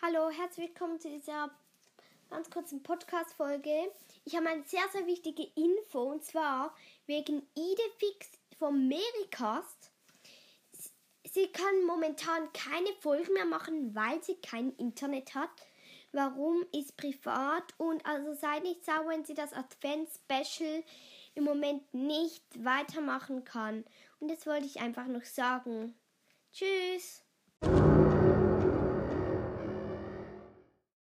Hallo, 0.00 0.30
herzlich 0.30 0.68
willkommen 0.68 1.00
zu 1.00 1.10
dieser 1.10 1.50
ganz 2.30 2.48
kurzen 2.50 2.84
Podcast-Folge. 2.84 3.90
Ich 4.24 4.36
habe 4.36 4.48
eine 4.48 4.62
sehr, 4.62 4.86
sehr 4.92 5.04
wichtige 5.08 5.42
Info 5.56 6.12
und 6.12 6.22
zwar 6.22 6.72
wegen 7.06 7.42
Idefix 7.56 8.30
vom 8.60 8.86
Mericast. 8.86 9.90
Sie 11.24 11.48
kann 11.48 11.84
momentan 11.84 12.52
keine 12.52 12.92
Folgen 13.00 13.32
mehr 13.32 13.44
machen, 13.44 13.92
weil 13.92 14.22
sie 14.22 14.36
kein 14.36 14.70
Internet 14.76 15.34
hat. 15.34 15.50
Warum 16.12 16.64
ist 16.72 16.96
privat 16.96 17.74
und 17.76 18.06
also 18.06 18.34
seid 18.34 18.62
nicht 18.62 18.84
sauer, 18.84 19.08
wenn 19.08 19.24
sie 19.24 19.34
das 19.34 19.52
Advent-Special 19.52 20.84
im 21.34 21.42
Moment 21.42 21.92
nicht 21.92 22.44
weitermachen 22.64 23.44
kann. 23.44 23.84
Und 24.20 24.30
das 24.30 24.46
wollte 24.46 24.66
ich 24.66 24.78
einfach 24.78 25.08
noch 25.08 25.24
sagen. 25.24 25.98
Tschüss! 26.52 27.27